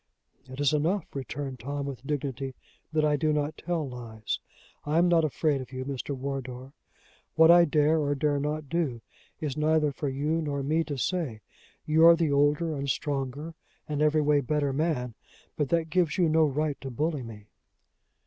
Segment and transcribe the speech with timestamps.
[0.49, 2.55] "It is enough," returned Tom with dignity,
[2.91, 4.39] "that I do not tell lies.
[4.83, 6.17] I am not afraid of you, Mr.
[6.17, 6.73] Wardour.
[7.35, 9.01] What I dare or dare not do,
[9.39, 11.41] is neither for you nor me to say.
[11.85, 13.53] You are the older and stronger
[13.87, 15.13] and every way better man,
[15.55, 17.45] but that gives you no right to bully me."